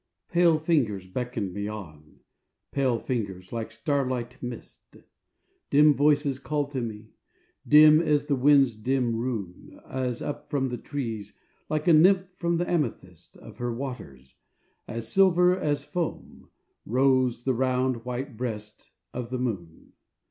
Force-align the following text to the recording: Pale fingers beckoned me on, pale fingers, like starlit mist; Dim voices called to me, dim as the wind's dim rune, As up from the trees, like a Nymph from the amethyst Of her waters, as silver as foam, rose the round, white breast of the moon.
Pale 0.31 0.57
fingers 0.57 1.07
beckoned 1.07 1.53
me 1.53 1.67
on, 1.67 2.21
pale 2.71 2.97
fingers, 2.97 3.53
like 3.53 3.71
starlit 3.71 4.41
mist; 4.41 4.97
Dim 5.69 5.93
voices 5.93 6.39
called 6.39 6.71
to 6.71 6.81
me, 6.81 7.11
dim 7.67 7.99
as 8.01 8.25
the 8.25 8.35
wind's 8.35 8.75
dim 8.75 9.15
rune, 9.15 9.79
As 9.87 10.19
up 10.19 10.49
from 10.49 10.69
the 10.69 10.79
trees, 10.79 11.37
like 11.69 11.87
a 11.87 11.93
Nymph 11.93 12.29
from 12.35 12.57
the 12.57 12.67
amethyst 12.67 13.37
Of 13.37 13.57
her 13.59 13.71
waters, 13.71 14.33
as 14.87 15.07
silver 15.07 15.55
as 15.55 15.83
foam, 15.85 16.49
rose 16.83 17.43
the 17.43 17.53
round, 17.53 18.03
white 18.03 18.35
breast 18.37 18.89
of 19.13 19.29
the 19.29 19.37
moon. 19.37 19.93